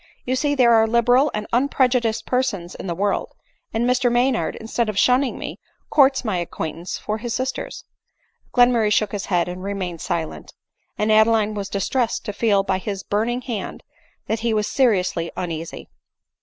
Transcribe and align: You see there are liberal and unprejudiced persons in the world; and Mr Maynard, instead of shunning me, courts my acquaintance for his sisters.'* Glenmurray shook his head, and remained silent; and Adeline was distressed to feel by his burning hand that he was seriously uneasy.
You 0.25 0.35
see 0.35 0.55
there 0.55 0.73
are 0.73 0.87
liberal 0.87 1.29
and 1.35 1.45
unprejudiced 1.53 2.25
persons 2.25 2.73
in 2.73 2.87
the 2.87 2.95
world; 2.95 3.35
and 3.71 3.85
Mr 3.87 4.11
Maynard, 4.11 4.55
instead 4.55 4.89
of 4.89 4.97
shunning 4.97 5.37
me, 5.37 5.59
courts 5.91 6.25
my 6.25 6.37
acquaintance 6.37 6.97
for 6.97 7.19
his 7.19 7.35
sisters.'* 7.35 7.85
Glenmurray 8.51 8.91
shook 8.91 9.11
his 9.11 9.27
head, 9.27 9.47
and 9.47 9.61
remained 9.63 10.01
silent; 10.01 10.55
and 10.97 11.11
Adeline 11.11 11.53
was 11.53 11.69
distressed 11.69 12.25
to 12.25 12.33
feel 12.33 12.63
by 12.63 12.79
his 12.79 13.03
burning 13.03 13.41
hand 13.43 13.83
that 14.25 14.39
he 14.39 14.55
was 14.55 14.65
seriously 14.65 15.31
uneasy. 15.37 15.87